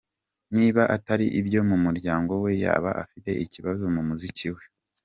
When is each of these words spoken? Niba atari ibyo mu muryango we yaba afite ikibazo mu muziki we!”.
Niba 0.55 0.81
atari 0.95 1.25
ibyo 1.39 1.61
mu 1.69 1.77
muryango 1.85 2.31
we 2.43 2.51
yaba 2.63 2.91
afite 3.03 3.29
ikibazo 3.43 3.83
mu 3.95 4.01
muziki 4.07 4.47
we!”. 4.55 4.63